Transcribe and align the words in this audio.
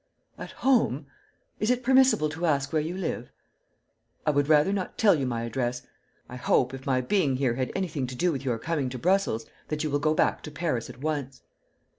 "At 0.35 0.49
home! 0.65 1.05
Is 1.59 1.69
it 1.69 1.83
permissible 1.83 2.27
to 2.29 2.47
ask 2.47 2.73
where 2.73 2.81
you 2.81 2.97
live?" 2.97 3.29
"I 4.25 4.31
would 4.31 4.47
rather 4.49 4.73
not 4.73 4.97
tell 4.97 5.13
you 5.13 5.27
my 5.27 5.43
address. 5.43 5.83
I 6.27 6.37
hope, 6.37 6.73
if 6.73 6.87
my 6.87 7.01
being 7.01 7.35
here 7.35 7.53
had 7.53 7.71
anything 7.75 8.07
to 8.07 8.15
do 8.15 8.31
with 8.31 8.43
your 8.43 8.57
coming 8.57 8.89
to 8.89 8.97
Brussels, 8.97 9.45
that 9.67 9.83
you 9.83 9.91
will 9.91 9.99
go 9.99 10.15
back 10.15 10.41
to 10.41 10.49
Paris 10.49 10.89
at 10.89 11.01
once." 11.01 11.43